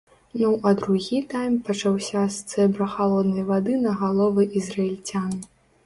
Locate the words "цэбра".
2.55-2.91